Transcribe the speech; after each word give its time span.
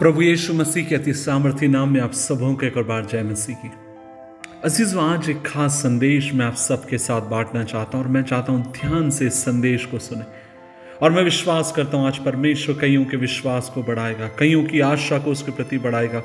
प्रभु 0.00 0.22
यीशु 0.22 0.54
मसीह 0.54 0.84
के 0.84 0.94
अति 0.94 1.12
सामर्थ्य 1.12 1.68
नाम 1.68 1.88
में 1.88 2.00
आप 2.00 2.12
सबों 2.12 2.54
के 2.54 2.66
एक 2.66 2.76
और 2.76 2.82
बार 2.82 3.06
जय 3.06 3.22
मसीह 3.22 3.56
की। 3.56 3.70
अज़ीज़, 4.64 4.98
आज 4.98 5.30
एक 5.30 5.42
खास 5.46 5.72
संदेश 5.72 6.34
मैं 6.34 6.46
आप 6.46 6.54
सबके 6.54 6.98
साथ 6.98 7.22
बांटना 7.22 7.64
चाहता 7.64 7.98
हूँ 7.98 8.04
और 8.04 8.10
मैं 8.10 8.22
चाहता 8.22 8.52
हूँ 8.52 8.72
ध्यान 8.72 9.10
से 9.10 9.26
इस 9.26 9.34
संदेश 9.34 9.84
को 9.84 9.98
सुने। 9.98 10.22
और 11.02 11.10
मैं 11.10 11.22
विश्वास 11.22 11.72
करता 11.76 11.96
हूँ 11.96 12.06
आज 12.06 12.18
परमेश्वर 12.18 12.78
कईयों 12.80 13.04
के 13.04 13.16
विश्वास 13.16 13.70
को 13.74 13.82
बढ़ाएगा, 13.82 14.28
कईयों 14.28 14.64
की 14.64 14.80
आशा 14.80 15.18
को 15.18 15.30
उसके 15.30 15.52
प्रति 15.52 15.78
बढ़ाएगा। 15.78 16.22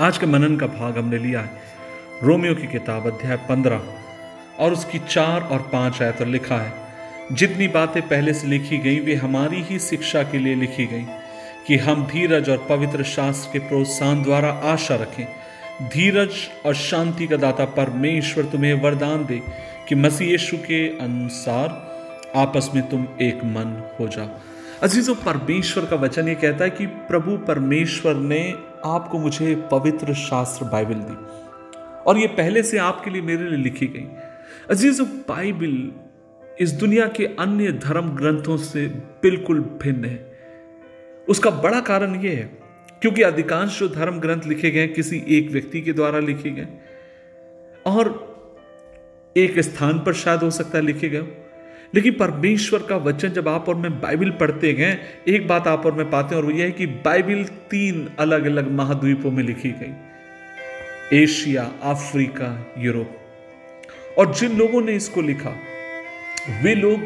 आज 0.00 0.18
के 0.18 0.26
मनन 0.26 0.56
का 0.56 0.66
भाग 0.66 0.98
हमने 0.98 1.18
लिया 1.18 1.40
है। 1.40 1.50
रोमियो 2.22 2.54
की 2.54 2.66
किताब 2.66 3.06
अध्याय 3.06 3.36
पंद्रह 3.36 3.82
और 4.58 4.72
उसकी 4.72 4.98
चार 4.98 5.40
और 5.40 5.58
पाँच 5.58 6.02
आयत 6.02 6.22
लिखा 6.22 6.56
है। 6.56 6.72
जितनी 7.32 7.68
बातें 7.68 8.08
पहले 8.08 8.34
से 8.34 8.46
लिखी 8.46 8.78
गई, 8.78 9.00
वे 9.00 9.14
हमारी 9.14 9.62
ही 9.62 9.78
शिक्षा 9.78 10.22
के 10.22 10.38
लिए 10.38 10.54
लिखी 10.54 10.86
गई। 10.86 11.06
कि 11.66 11.76
हम 11.76 12.06
धीरज 12.06 12.50
और 12.50 12.66
पवित्र 12.68 13.02
शास्त्र 13.02 13.52
के 13.52 13.58
प्रोत्साहन 13.58 14.22
द्वारा 14.22 14.48
आशा 14.48 14.94
रखें। 14.94 15.24
धीरज 15.88 16.30
और 16.66 16.74
शांति 16.74 17.26
का 17.26 17.36
दाता 17.36 17.64
परमेश्वर 17.64 18.44
तुम्हें 18.44 18.82
वरदान 18.82 19.26
दे 19.26 19.42
कि 19.88 19.94
मसीह 19.94 20.30
यीशु 20.30 20.56
के 20.56 20.98
अनुसार 20.98 21.68
आपस 22.36 22.70
में 22.74 22.88
तुम 22.88 23.06
एक 23.22 23.44
मन 23.44 23.96
हो 24.00 24.08
जाओ। 24.08 24.28
अजीजों, 24.82 25.14
परमेश्वर 25.14 25.84
का 25.84 25.96
वचन 25.96 26.28
ये 26.28 26.34
कहता 26.34 26.64
है 26.64 26.70
कि 26.70 26.86
प्रभु 26.86 27.36
परमेश्वर 27.36 28.14
ने 28.14 28.54
आपको 28.84 29.18
मुझे 29.18 29.54
पवित्र 29.54 30.14
शास्त्र 30.14 30.64
बाइबल 30.64 30.94
दी 30.94 31.16
और 32.06 32.18
ये 32.18 32.26
पहले 32.26 32.62
से 32.62 32.78
आपके 32.78 33.10
लिए 33.10 33.22
मेरे 33.22 33.44
लिए 33.44 33.58
लिखी 33.58 33.86
गई। 33.86 34.06
अजीजों, 34.70 35.06
बाइबल 35.06 35.92
इस 36.60 36.72
दुनिया 36.72 37.06
के 37.06 37.26
अन्य 37.26 37.72
धर्म 37.72 38.08
ग्रंथों 38.08 38.56
से 38.56 38.86
बिल्कुल 39.22 39.60
भिन्न 39.60 40.04
है। 40.04 40.31
उसका 41.28 41.50
बड़ा 41.50 41.80
कारण 41.80 42.14
यह 42.14 42.30
है, 42.30 42.50
क्योंकि 43.00 43.22
अधिकांश 43.22 43.78
जो 43.78 43.88
धर्म 43.88 44.20
ग्रंथ 44.20 44.42
लिखे 44.46 44.70
गए 44.70 44.86
किसी 44.86 45.22
एक 45.28 45.50
व्यक्ति 45.50 45.80
के 45.80 45.92
द्वारा 45.92 46.18
लिखे 46.18 46.50
गए, 46.50 46.66
और 47.86 48.32
एक 49.36 49.58
स्थान 49.58 49.98
पर 49.98 50.12
शायद 50.12 50.40
हो 50.40 50.50
सकता 50.50 50.78
है 50.78 50.84
लिखे 50.84 51.08
गए। 51.08 51.22
लेकिन 51.94 52.12
परमेश्वर 52.12 52.82
का 52.82 52.96
वचन 52.96 53.28
जब 53.28 53.48
आप 53.48 53.68
और 53.68 53.74
मैं 53.74 54.00
बाइबल 54.00 54.30
पढ़ते 54.30 54.72
गए, 54.72 54.98
एक 55.28 55.48
बात 55.48 55.66
आप 55.66 55.86
और 55.86 55.92
मैं 55.92 56.10
पाते 56.10 56.34
हैं, 56.34 56.42
और 56.42 56.50
वो 56.50 56.58
यह 56.58 56.64
है 56.64 56.70
कि 56.70 56.86
बाइबिल 56.86 57.44
तीन 57.44 58.10
अलग 58.18 58.44
अलग 58.44 58.70
महाद्वीपों 58.70 59.30
में 59.30 59.44
लिखी 59.44 59.70
गई। 59.70 59.92
Asia, 61.22 61.72
Africa, 61.82 62.74
Europe. 62.78 63.18
और 64.18 64.34
जिन 64.34 64.56
लोगों 64.56 64.82
ने 64.82 64.92
इसको 64.92 65.22
लिखा, 65.22 65.56
वे 66.62 66.74
लोग 66.74 67.00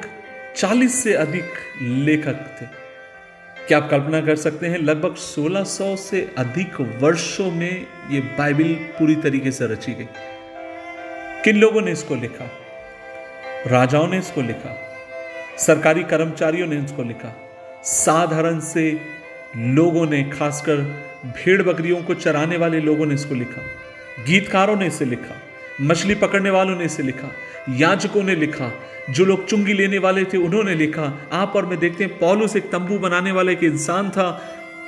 40 0.56 1.02
से 1.04 1.14
अधिक 1.14 1.44
लेखक 1.82 2.56
थे। 2.62 2.85
क्या 3.68 3.78
आप 3.78 3.90
कल्पना 3.90 4.20
कर 4.20 4.36
सकते 4.36 4.66
हैं, 4.66 4.78
लगभग 4.78 5.14
1600 5.14 5.96
से 5.96 6.34
अधिक 6.38 6.80
वर्षों 6.80 7.50
में 7.50 7.86
ये 8.10 8.20
बाइबल 8.20 8.74
पूरी 8.74 9.14
तरीके 9.14 9.50
से 9.50 9.66
रची 9.66 9.92
गई। 9.92 10.06
किन 11.44 11.56
लोगों 11.56 11.82
ने 11.82 11.92
इसको 11.92 12.14
लिखा? 12.14 12.50
राजाओं 13.66 14.08
ने 14.08 14.18
इसको 14.18 14.42
लिखा। 14.42 14.76
सरकारी 15.58 16.02
कर्मचारियों 16.02 16.66
ने 16.66 16.76
इसको 16.76 17.02
लिखा। 17.02 17.50
साधारण 17.84 18.60
से 18.60 19.00
लोगों 19.56 20.06
ने, 20.06 20.22
खासकर 20.22 20.76
भेड़ 21.26 21.62
बकरियों 21.62 22.02
को 22.02 22.14
चराने 22.14 22.56
वाले 22.56 22.80
लोगों 22.80 23.06
ने 23.06 23.14
इसको 23.14 23.34
लिखा। 23.34 23.62
गीतकारों 24.24 24.76
ने 24.76 24.86
इसे 24.86 25.04
लिखा। 25.04 25.45
मछली 25.80 26.14
पकड़ने 26.14 26.50
वालों 26.50 26.76
ने 26.76 26.84
इसे 26.84 27.02
लिखा, 27.02 27.30
याजकों 27.70 28.22
ने 28.22 28.34
लिखा, 28.34 28.72
जो 29.10 29.24
लोग 29.24 29.46
चुंगी 29.46 29.72
लेने 29.72 29.98
वाले 29.98 30.24
थे 30.24 30.36
उन्होंने 30.36 30.74
लिखा। 30.74 31.28
आप 31.32 31.52
और 31.56 31.66
मैं 31.66 31.78
देखते 31.78 32.04
हैं, 32.04 32.18
पॉलुस 32.18 32.56
एक 32.56 32.70
तंबू 32.70 32.98
बनाने 32.98 33.32
वाला 33.32 33.52
एक 33.52 33.64
इंसान 33.64 34.10
था, 34.10 34.28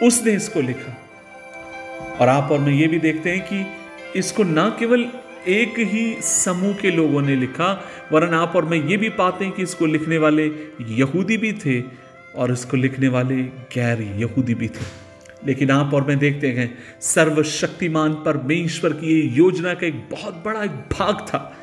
उसने 0.02 0.32
इसको 0.32 0.60
लिखा। 0.60 0.96
और 2.20 2.28
आप 2.28 2.52
और 2.52 2.58
मैं 2.58 2.72
ये 2.72 2.86
भी 2.86 2.98
देखते 2.98 3.30
हैं 3.30 3.40
कि 3.40 4.18
इसको 4.18 4.44
ना 4.44 4.68
केवल 4.78 5.06
एक 5.48 5.78
ही 5.78 6.22
समूह 6.22 6.74
के 6.74 6.90
लोगों 6.90 7.22
ने 7.22 7.36
लिखा, 7.36 7.72
वरन 8.12 8.34
आप 8.34 8.52
और 8.56 8.64
मैं 8.64 8.78
ये 8.84 8.96
भी 8.96 9.08
पाते 9.08 9.44
हैं 9.44 9.54
कि 9.54 9.62
इसको 9.62 9.86
लिखने 9.86 10.18
वाले 10.18 10.46
यहूदी 10.80 11.36
भी 11.36 11.52
थे 11.52 11.80
और 12.36 12.52
इसको 12.52 12.76
लिखने 12.76 13.08
वाले 13.08 13.36
गैर 13.74 14.02
यहूदी 14.16 14.54
भी 14.54 14.68
थे। 14.68 15.07
लेकिन 15.46 15.70
आप 15.70 15.94
और 15.94 16.06
मैं 16.06 16.18
देखते 16.18 16.48
हैं, 16.48 16.78
सर्वशक्तिमान 17.00 18.12
परमेश्वर 18.12 18.92
की 18.92 19.20
ये 19.20 19.36
योजना 19.36 19.74
का 19.74 19.86
एक 19.86 19.94
बहुत 19.94 20.34
बड़ा 20.34 20.64
एक 20.64 20.70
भाग 20.70 21.14
था 21.14 21.56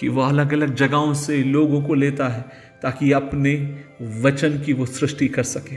कि 0.00 0.08
वह 0.08 0.28
अलग 0.28 0.52
अलग 0.52 0.74
जगहों 0.74 1.14
से 1.14 1.42
लोगों 1.42 1.82
को 1.82 1.94
लेता 1.94 2.28
है 2.28 2.44
ताकि 2.82 3.12
अपने 3.12 3.78
वचन 4.02 4.60
की 4.60 4.72
वो 4.72 4.86
सृष्टि 4.86 5.28
कर 5.28 5.42
सके। 5.42 5.76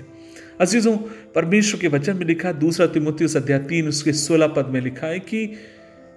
अजीजों, 0.62 0.98
परमेश्वर 1.36 1.80
के 1.80 1.88
वचन 1.88 2.18
में 2.18 2.26
लिखा, 2.26 2.52
दूसरा 2.52 2.88
तिमोथियस 2.88 3.38
अध्याय 3.38 3.60
तीन, 3.60 3.88
उसके 3.88 4.14
सोलह 4.14 4.48
पद 4.48 4.66
में 4.66 4.82
लिखा 4.82 5.08
है 5.08 5.20
कि 5.20 5.54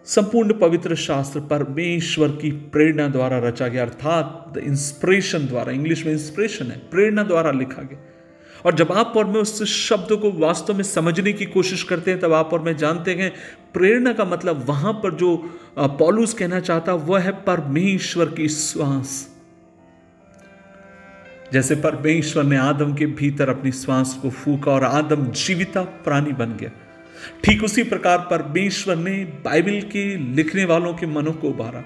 संपूर्ण 0.05 0.53
पवित्र 0.53 0.95
शास्त्र 0.95 1.41
परमेश्वर 1.41 2.29
की 2.29 2.51
प्रेरणा 2.51 3.09
द्वारा 3.09 3.39
रचा 3.39 3.69
गया, 3.69 3.83
अर्थात 3.83 4.53
द 4.55 4.59
इंस्पिरेशन 4.59 5.47
द्वारा, 5.47 5.73
इंग्लिश 5.73 6.07
में 6.07 6.13
इंस्पिरेशन 6.13 6.67
है, 6.67 6.79
प्रेरणा 6.79 7.23
द्वारा 7.23 7.51
लिखा 7.51 7.83
गया। 7.83 8.10
और 8.67 8.75
जब 8.75 8.93
आप 8.93 9.13
और 9.17 9.25
मैं 9.25 9.41
उस 9.41 9.63
शब्द 9.65 10.13
को 10.13 10.31
वास्तव 10.33 10.75
में 10.75 10.83
समझने 10.85 11.33
की 11.33 11.45
कोशिश 11.47 11.83
करते 11.83 12.11
हैं, 12.11 12.21
तब 12.21 12.33
आप 12.33 12.53
और 12.53 12.61
मैं 12.61 12.77
जानते 12.77 13.15
हैं, 13.15 13.33
प्रेरणा 13.75 14.13
का 14.13 14.25
मतलब 14.25 14.65
वहाँ 14.69 14.93
पर 14.93 15.15
जो 15.15 15.37
पॉलूस 15.79 16.35
कहना 16.35 16.61
चाहता, 16.61 16.95
वह 16.95 17.21
है 17.21 17.33
परमेश्वर 17.43 18.27
की 18.27 18.49
श्वास। 18.49 19.29
जैसे 21.53 21.75
परमेश्वर 21.75 22.45
ने 22.45 22.57
आदम 22.57 22.95
के 22.95 23.07
भीतर 23.07 23.49
अपनी 23.49 23.73
श्वास 23.73 24.19
को 24.23 24.31
फूका 24.31 24.73
और 24.73 24.85
आदम 24.85 25.27
जीविता 25.37 25.83
प्राणी 25.83 26.33
बन 26.33 26.57
गया। 26.57 26.71
ठीक 27.45 27.65
उसी 27.65 27.83
प्रकार 27.83 28.19
परमेश्वर 28.19 28.97
ने 28.97 29.25
बाइबल 29.45 29.81
के 29.93 30.05
लिखने 30.35 30.65
वालों 30.65 30.95
के 30.95 31.07
मनों 31.07 31.33
को 31.33 31.49
उभारा 31.49 31.83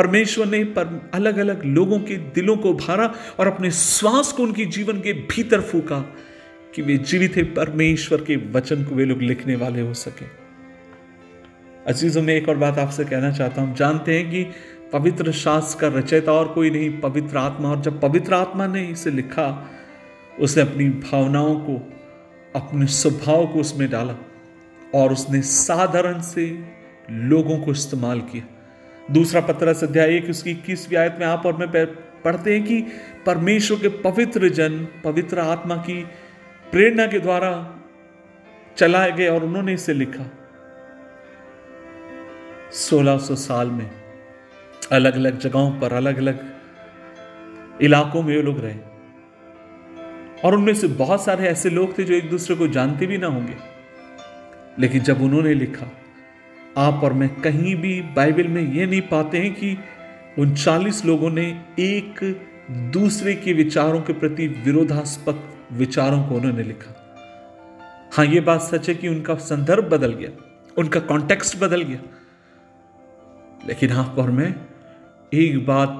परमेश्वर 0.00 0.46
ने 0.46 0.64
पर 0.64 1.10
अलग 1.14 1.38
अलग 1.38 1.64
लोगों 1.64 1.98
के 1.98 2.16
दिलों 2.16 2.56
को 2.56 2.74
भारा 2.74 3.14
और 3.38 3.46
अपने 3.46 3.70
श्वास 3.70 4.32
को 4.32 4.42
उनके 4.42 4.64
जीवन 4.64 5.00
के 5.00 5.12
भीतर 5.12 5.60
फूका 5.60 5.98
कि 6.74 6.82
वे 6.82 6.98
जीवित 6.98 7.36
है, 7.36 7.42
परमेश्वर 7.42 8.18
के 8.18 8.36
वचन 8.36 8.84
को 8.84 8.94
वे 8.94 9.04
लोग 9.04 9.22
लिखने 9.22 9.56
वाले 9.56 9.80
हो 9.80 9.94
सके। 9.94 10.24
अजीजों, 11.86 12.22
में 12.22 12.34
एक 12.34 12.48
और 12.48 12.56
बात 12.56 12.78
आपसे 12.78 13.04
कहना 13.04 13.30
चाहता 13.30 13.62
हूँ। 13.62 13.76
जानते 13.76 14.18
हैं 14.18 14.30
कि 14.30 14.46
पवित्र 14.92 15.32
शास्त्र 15.32 15.80
का 15.80 15.98
रचयिता 15.98 16.32
और 16.32 16.48
कोई 16.48 16.70
नहीं, 16.70 17.00
पवित्र 17.00 17.36
आत्मा। 17.36 17.70
और 17.70 17.80
जब 17.80 18.00
पवित्र 18.00 18.34
आत्मा 18.34 18.66
ने 18.66 18.86
इसे 18.86 19.10
लिखा, 19.10 19.70
उसने 20.40 20.62
अपनी 20.62 20.88
भावनाओं 20.88 21.54
को, 21.54 21.92
अपने 22.56 22.86
स्वभाव 22.86 23.46
को 23.46 23.60
उसमें 23.60 23.90
डाला 23.90 24.14
और 24.94 25.12
उसने 25.12 25.42
साधारण 25.42 26.20
से 26.20 26.64
लोगों 27.10 27.58
को 27.58 27.70
इस्तेमाल 27.70 28.20
किया। 28.20 28.56
दूसरा 29.10 29.40
पत्र 29.40 29.68
अध्याय 29.68 30.16
एक, 30.16 30.30
उसकी 30.30 30.50
इक्कीसवीं 30.50 30.98
आयत 30.98 31.16
में 31.20 31.26
आप 31.26 31.46
और 31.46 31.56
मैं 31.56 31.86
पढ़ते 32.24 32.54
हैं 32.54 32.64
कि 32.64 32.84
परमेश्वर 33.26 33.78
के 33.78 33.88
पवित्र 33.88 34.48
जन, 34.48 34.88
पवित्र 35.04 35.38
आत्मा 35.38 35.76
की 35.76 36.04
प्रेरणा 36.72 37.06
के 37.06 37.18
द्वारा 37.18 37.76
चलाए 38.76 39.12
गए 39.12 39.28
और 39.28 39.44
उन्होंने 39.44 39.72
इसे 39.72 39.94
लिखा। 39.94 40.30
1600 42.72 43.34
साल 43.34 43.70
में 43.70 43.90
अलग 44.92 45.14
अलग 45.14 45.38
जगहों 45.38 45.80
पर 45.80 45.92
अलग 45.92 46.18
अलग 46.18 46.54
इलाकों 47.80 48.22
में 48.22 48.42
लोग 48.42 48.60
रहे। 48.60 48.76
और 50.44 50.54
उनमें 50.54 50.74
से 50.74 50.86
बहुत 50.86 51.24
सारे 51.24 51.48
ऐसे 51.48 51.70
लोग 51.70 51.98
थे 51.98 52.04
जो 52.04 52.14
एक 52.14 52.30
दूसरे 52.30 52.56
को 52.56 52.68
जानते 52.68 53.06
भी 53.06 53.18
ना 53.18 53.26
होंगे। 53.26 53.56
लेकिन 54.78 55.00
जब 55.00 55.22
उन्होंने 55.22 55.54
लिखा 55.54 55.86
आप 56.78 57.00
और 57.04 57.12
मैं 57.12 57.40
कहीं 57.40 57.76
भी 57.76 58.00
बाइबल 58.00 58.48
में 58.48 58.72
यह 58.72 58.86
नहीं 58.86 59.00
पाते 59.00 59.38
हैं 59.38 59.54
कि 59.54 59.78
उन 60.38 60.54
चालीस 60.54 61.04
लोगों 61.04 61.30
ने 61.30 61.64
एक 61.78 62.38
दूसरे 62.70 63.34
के 63.34 63.52
विचारों 63.52 64.00
के 64.00 64.12
प्रति 64.12 64.48
विरोधास्पद 64.48 65.42
विचारों 65.72 66.22
को 66.22 66.34
उन्होंने 66.34 66.62
लिखा। 66.62 67.16
हाँ 68.12 68.26
यह 68.26 68.40
बात 68.40 68.60
सच 68.60 68.88
है 68.88 68.94
कि 68.94 69.08
उनका 69.08 69.34
संदर्भ 69.34 69.84
बदल 69.84 70.12
गया, 70.12 70.30
उनका 70.78 71.00
कॉन्टेक्स्ट 71.00 71.58
बदल 71.58 71.82
गया। 71.82 71.98
लेकिन 73.66 73.90
आप 73.90 74.16
और 74.18 74.30
मैं 74.30 74.54
एक 75.34 75.66
बात 75.66 75.98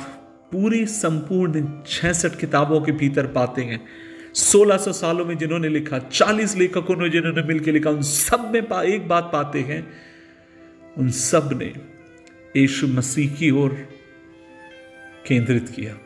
पूरी 0.52 0.86
संपूर्ण 0.86 1.66
छसठ 1.86 2.38
किताबों 2.40 2.80
के 2.80 2.92
भीतर 2.92 3.26
पाते 3.26 3.62
हैं। 3.62 3.84
1600 4.34 4.92
सालों 4.92 5.24
में 5.24 5.38
जिन्होंने 5.38 5.68
लिखा 5.68 5.98
40 5.98 6.56
लेखकों 6.56 6.96
ने 6.96 7.08
जिन्होंने 7.08 7.42
मिलकर 7.42 7.72
लिखा, 7.72 7.90
उन 7.90 8.02
सब 8.02 8.50
में 8.52 8.82
एक 8.82 9.08
बात 9.08 9.30
पाते 9.32 9.60
हैं 9.60 10.09
उन 10.98 11.10
सबने 11.10 11.74
यीशु 12.56 12.86
मसीह 12.86 13.34
की 13.34 13.50
ओर 13.50 13.88
केंद्रित 15.26 15.68
किया। 15.68 15.98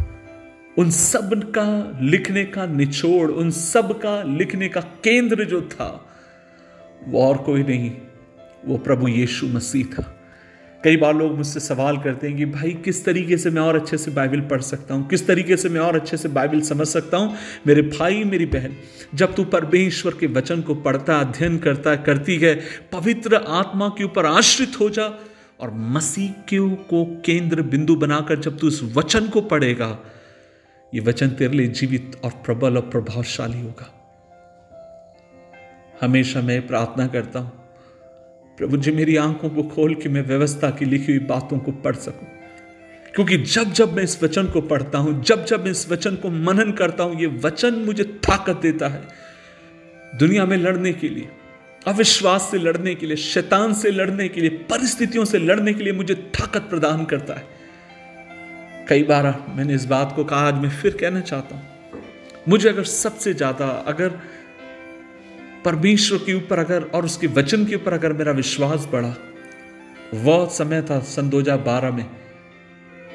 उन 0.78 0.90
सब 0.90 1.52
का 1.58 1.98
लिखने 2.00 2.44
का 2.44 2.66
निचोड़, 2.66 3.30
उन 3.30 3.50
सब 3.50 4.00
का 4.00 4.22
लिखने 4.22 4.68
का 4.68 4.80
केंद्र 4.80 5.44
जो 5.44 5.62
था, 5.62 6.16
वो 7.04 7.22
और 7.22 7.38
कोई 7.38 7.62
नहीं, 7.62 7.92
वो 8.64 8.78
प्रभु 8.78 9.08
यीशु 9.08 9.46
मसीह 9.46 9.84
था। 9.84 10.23
कई 10.84 10.96
बार 10.96 11.14
लोग 11.14 11.36
मुझसे 11.36 11.60
सवाल 11.60 11.98
करते 11.98 12.28
हैं 12.28 12.36
कि 12.36 12.44
भाई, 12.44 12.70
किस 12.72 13.04
तरीके 13.04 13.36
से 13.36 13.50
मैं 13.50 13.62
और 13.62 13.76
अच्छे 13.76 13.98
से 13.98 14.10
बाइबल 14.10 14.40
पढ़ 14.40 14.60
सकता 14.60 14.94
हूँ? 14.94 15.08
किस 15.08 15.26
तरीके 15.26 15.56
से 15.56 15.68
मैं 15.68 15.80
और 15.80 15.96
अच्छे 15.96 16.16
से 16.16 16.28
बाइबल 16.28 16.60
समझ 16.60 16.86
सकता 16.86 17.16
हूँ? 17.16 17.36
मेरे 17.66 17.82
भाई, 17.82 18.24
मेरी 18.24 18.46
बहन, 18.46 18.76
जब 19.14 19.34
तू 19.34 19.44
परमेश्वर 19.44 20.14
के 20.20 20.26
वचन 20.26 20.60
को 20.60 20.74
पढ़ता, 20.74 21.18
अध्ययन 21.20 21.58
करता, 21.58 21.96
करती 21.96 22.36
है, 22.36 22.60
पवित्र 22.92 23.34
आत्मा 23.36 23.88
के 23.88 24.04
ऊपर 24.04 24.26
आश्रित 24.26 24.80
हो 24.80 24.90
जा 24.90 25.18
और 25.60 25.70
मसीह 25.74 26.32
को 26.52 27.22
केंद्र 27.24 27.62
बिंदु 27.62 27.96
बनाकर 27.96 28.38
जब 28.38 28.58
तू 28.58 28.68
इस 28.68 28.82
वचन 28.82 29.28
को 29.28 29.40
पढ़ेगा, 29.40 29.98
ये 30.94 31.00
वचन 31.00 31.28
तेरे 31.28 31.56
लिए 31.56 31.66
जीवित 31.66 32.20
और 32.24 32.30
प्रबल 32.30 32.76
और 32.76 32.90
प्रभावशाली 32.90 33.60
होगा। 33.60 33.94
हमेशा 36.02 36.40
मैं 36.40 36.66
प्रार्थना 36.66 37.06
करता 37.06 37.38
हूँ 37.38 37.63
प्रभु 38.58 38.76
जी, 38.76 38.90
मेरी 38.90 39.16
आँखों 39.16 39.48
को 39.50 39.62
खोल 39.64 39.94
के 39.94 40.08
मैं 40.08 40.22
व्यवस्था 40.22 40.70
की 40.70 40.84
लिखी 40.84 41.12
हुई 41.12 41.24
बातों 41.26 41.58
को 41.58 41.72
पढ़ 41.84 41.96
सकूँ। 41.96 42.28
क्योंकि 43.14 43.36
जब 43.36 43.72
जब 43.72 43.92
मैं 43.92 44.02
इस 44.02 44.22
वचन 44.22 44.46
को 44.46 44.60
पढ़ता 44.62 44.98
हूँ, 44.98 45.22
जब 45.22 45.44
जब 45.44 45.64
मैं 45.64 45.70
इस 45.70 45.88
वचन 45.90 46.16
को 46.16 46.30
मनन 46.30 46.72
करता 46.72 47.04
हूँ, 47.04 47.20
ये 47.20 47.26
वचन 47.44 47.74
मुझे 47.76 48.04
ताकत 48.04 48.56
देता 48.56 48.88
है। 48.88 49.02
दुनिया 50.18 50.44
में 50.46 50.56
लड़ने 50.56 50.92
के 50.92 51.08
लिए, 51.08 51.28
अविश्वास 51.86 52.48
से 52.50 52.58
लड़ने 52.58 52.94
के 52.94 53.06
लिए, 53.06 53.16
शैतान 53.16 53.74
से 53.74 53.90
लड़ने 53.90 54.28
के 54.28 54.40
लिए, 54.40 54.50
परिस्थितियों 54.70 55.24
से 55.24 55.38
लड़ने 55.38 55.74
के 55.74 55.84
लिए 55.84 55.92
मुझे 55.92 56.14
ताकत 56.14 56.68
प्रदान 56.70 57.04
करता 57.04 57.34
है। 57.34 57.46
कई 58.88 59.02
बार 59.02 59.26
मैंने 59.56 59.74
इस 59.74 59.84
बात 59.86 60.12
को 60.16 60.24
कहा, 60.24 60.46
आज 60.48 60.54
मैं 60.54 60.70
फिर 60.72 60.96
कहना 60.96 61.20
चाहता 61.22 61.56
हूँ, 61.56 62.02
मुझे 62.48 62.68
अगर 62.68 62.84
सबसे 62.84 63.34
ज़्यादा, 63.34 63.66
अगर 63.86 64.18
परमेश्वर 65.64 66.18
के 66.18 66.34
ऊपर 66.34 66.58
अगर 66.58 66.82
और 66.82 67.04
उसके 67.04 67.26
वचन 67.26 67.64
के 67.64 67.74
ऊपर 67.74 67.92
अगर 67.92 68.12
मेरा 68.12 68.32
विश्वास 68.32 68.88
बढ़ा। 68.92 69.16
वह 70.14 70.46
समय 70.46 70.82
था 70.82 71.00
सन 71.00 71.28
2012 71.28 71.90
में। 71.90 72.06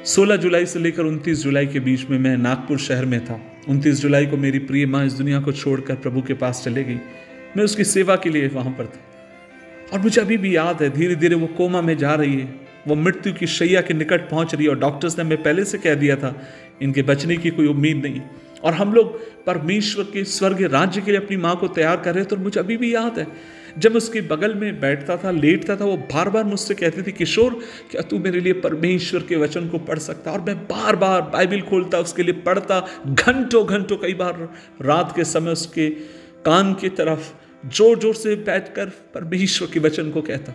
16 0.04 0.36
जुलाई 0.36 0.66
से 0.66 0.78
लेकर 0.78 1.02
29 1.02 1.42
जुलाई 1.42 1.66
के 1.66 1.80
बीच 1.80 2.06
में 2.10 2.18
मैं 2.18 2.36
नागपुर 2.36 2.78
शहर 2.78 3.04
में 3.04 3.24
था। 3.24 3.40
29 3.68 4.00
जुलाई 4.00 4.26
को 4.26 4.36
मेरी 4.36 4.58
प्रिय 4.58 4.86
माँ 4.86 5.06
इस 5.06 5.12
दुनिया 5.12 5.40
को 5.40 5.52
छोड़कर 5.52 5.94
प्रभु 5.94 6.22
के 6.22 6.34
पास 6.34 6.62
चले 6.64 6.84
गई। 6.84 6.98
मैं 7.56 7.62
उसकी 7.62 7.84
सेवा 7.84 8.16
के 8.16 8.30
लिए 8.30 8.48
वहाँ 8.48 8.72
पर 8.72 8.86
था। 8.86 9.00
और 9.92 10.00
मुझे 10.00 10.20
अभी 10.20 10.36
भी 10.36 10.56
याद 10.56 10.82
है 10.82 10.90
धीरे 10.90 11.16
धीरे 11.16 11.34
वो 11.34 11.46
कोमा 11.46 11.80
में 11.80 11.98
जा 11.98 12.14
रही 12.14 12.40
है। 12.40 12.60
वो 12.88 12.94
मृत्यु 12.94 13.32
की 13.32 13.46
शैया 13.46 13.80
के 13.80 13.94
निकट 13.94 14.30
पहुँच 14.30 14.54
रही 14.54 14.64
है 14.64 14.70
और 14.70 14.78
डॉक्टर्स 14.78 15.18
ने 15.18 15.24
हमें 15.24 15.42
पहले 15.42 15.64
से 15.64 15.78
कह 15.78 15.94
दिया 15.94 16.16
था, 16.16 16.42
इनके 16.82 17.02
बचने 17.02 17.36
की 17.36 17.50
कोई 17.50 17.66
उम्मीद 17.66 17.96
नहीं। 17.96 18.20
और 18.64 18.74
हम 18.74 18.92
लोग 18.94 19.18
परमेश्वर 19.44 20.04
के 20.04 20.24
स्वर्ग 20.26 20.62
राज्य 20.72 21.00
के 21.00 21.10
लिए 21.10 21.20
अपनी 21.20 21.36
माँ 21.38 21.56
को 21.56 21.68
तैयार 21.70 22.00
कर 22.00 22.14
रहे 22.14 22.24
थे 22.24 22.36
और 22.36 22.42
मुझे 22.42 22.60
अभी 22.60 22.76
भी 22.76 22.94
याद 22.94 23.18
है, 23.18 23.26
जब 23.78 23.96
उसके 23.96 24.20
बगल 24.22 24.54
में 24.54 24.80
बैठता 24.80 25.16
था, 25.16 25.30
लेटता 25.30 25.76
था, 25.76 25.84
वो 25.84 25.96
बार 25.96 26.28
बार 26.28 26.44
मुझसे 26.44 26.74
कहती 26.74 27.02
थी, 27.02 27.12
किशोर, 27.12 27.58
क्या 27.90 28.02
तू 28.02 28.18
मेरे 28.18 28.40
लिए 28.40 28.52
परमेश्वर 28.60 29.22
के 29.22 29.36
वचन 29.36 29.68
को 29.68 29.78
पढ़ 29.80 29.98
सकता 30.00 30.32
और 30.32 30.40
मैं 30.40 30.56
बार 30.64 30.96
बार 30.96 31.20
बाइबिल 31.32 31.62
खोलता, 31.62 31.98
उसके 31.98 32.22
लिए 32.22 32.34
पढ़ता 32.42 32.80
घंटों 33.06 33.66
घंटों 33.66 33.96
कई 33.96 34.14
बार 34.14 34.48
रात 34.82 35.12
के 35.16 35.24
समय 35.26 35.52
उसके 35.52 35.88
कान 36.44 36.74
की 36.74 36.88
तरफ़ 36.90 37.32
ज़ोर 37.68 37.98
ज़ोर 37.98 38.14
से 38.14 38.34
बैठ 38.42 38.74
कर 38.74 38.86
परमेश्वर 39.14 39.68
के 39.72 39.80
वचन 39.80 40.10
को 40.10 40.22
कहता। 40.22 40.54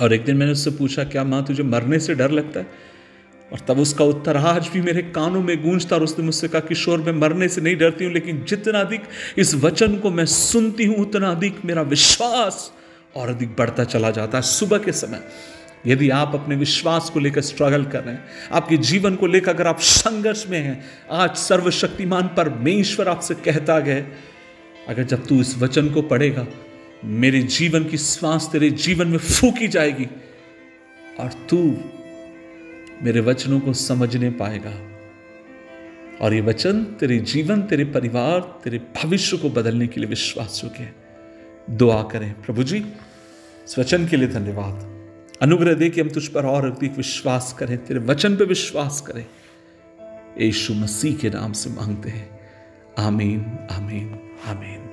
और 0.00 0.12
एक 0.12 0.24
दिन 0.24 0.36
मैंने 0.36 0.52
उससे 0.52 0.70
पूछा, 0.70 1.04
क्या 1.04 1.24
माँ, 1.24 1.44
तुझे 1.44 1.62
मरने 1.62 1.98
से 1.98 2.14
डर 2.14 2.30
लगता 2.30 2.60
है? 2.60 2.66
और 3.52 3.60
तब 3.68 3.78
उसका 3.78 4.04
उत्तर 4.04 4.36
आज 4.36 4.68
भी 4.68 4.80
मेरे 4.80 5.02
कानों 5.12 5.40
में 5.42 5.62
गूंजता 5.62 5.96
और 5.96 6.02
उसने 6.02 6.24
मुझसे 6.24 6.48
कहा 6.48 6.60
किशोर 6.60 7.00
मैं 7.00 7.12
मरने 7.12 7.48
से 7.48 7.60
नहीं 7.60 7.76
डरती 7.76 8.04
हूँ, 8.04 8.12
लेकिन 8.12 8.44
जितना 8.48 8.80
अधिक 8.80 9.02
इस 9.38 9.54
वचन 9.54 9.96
को 9.98 10.10
मैं 10.10 10.26
सुनती 10.26 10.84
हूँ, 10.84 10.96
उतना 10.96 11.30
अधिक 11.30 11.64
मेरा 11.64 11.82
विश्वास 11.82 12.72
और 13.16 13.28
अधिक 13.28 13.56
बढ़ता 13.56 13.84
चला 13.84 14.10
जाता 14.10 14.38
है 14.38 14.42
सुबह 14.42 14.78
के 14.78 14.92
समय। 14.92 15.22
यदि 15.86 16.08
आप 16.10 16.34
अपने 16.34 16.56
विश्वास 16.56 17.10
को 17.10 17.20
लेकर 17.20 17.40
स्ट्रगल 17.40 17.84
कर 17.84 18.02
रहे 18.04 18.14
हैं, 18.14 18.24
आपके 18.52 18.76
जीवन 18.78 19.16
को 19.16 19.26
लेकर 19.26 19.50
अगर 19.50 19.66
आप 19.66 19.80
संघर्ष 19.80 20.46
में 20.50 20.58
हैं, 20.58 20.84
आज 21.10 21.36
सर्वशक्तिमान 21.36 22.28
परमेश्वर 22.36 23.08
आपसे 23.08 23.34
कहता 23.34 23.78
गया 23.80 24.04
अगर 24.88 25.02
जब 25.04 25.26
तू 25.26 25.40
इस 25.40 25.56
वचन 25.58 25.90
को 25.90 26.02
पढ़ेगा, 26.02 26.46
मेरे 27.04 27.42
जीवन 27.42 27.84
की 27.84 27.98
श्वास 27.98 28.48
तेरे 28.52 28.70
जीवन 28.70 29.08
में 29.08 29.18
फूकी 29.18 29.68
जाएगी 29.68 30.06
और 31.20 31.32
तू 31.50 31.58
मेरे 33.02 33.20
वचनों 33.20 33.60
को 33.60 33.72
समझने 33.72 34.30
पाएगा। 34.30 34.92
और 36.20 36.34
ये 36.34 36.40
वचन 36.40 36.84
तेरे 36.84 37.18
जीवन, 37.18 37.62
तेरे 37.62 37.84
परिवार, 37.84 38.60
तेरे 38.64 38.78
भविष्य 38.78 39.36
को 39.36 39.50
बदलने 39.50 39.86
के 39.86 40.00
लिए 40.00 40.08
विश्वास 40.08 40.60
योग्य 40.64 40.78
है 40.78 40.94
दुआ 41.70 42.02
करें। 42.02 42.42
प्रभु 42.42 42.62
जी, 42.62 42.78
इस 43.64 43.78
वचन 43.78 44.06
के 44.06 44.16
लिए 44.16 44.28
धन्यवाद। 44.28 44.92
अनुग्रह 45.42 45.74
दे 45.74 45.90
कि 45.90 46.00
हम 46.00 46.08
तुझ 46.08 46.28
पर 46.28 46.46
और 46.46 46.72
अधिक 46.72 46.96
विश्वास 46.96 47.56
करें, 47.58 47.84
तेरे 47.84 48.00
वचन 48.00 48.36
पर 48.36 48.44
विश्वास 48.44 49.00
करें। 49.00 49.26
यीशु 50.40 50.74
मसीह 50.74 51.16
के 51.16 51.30
नाम 51.30 51.52
से 51.52 51.70
मांगते 51.70 52.10
हैं। 52.10 52.40
आमीन 52.98 53.68
आमीन 53.70 54.36
आमीन। 54.46 54.91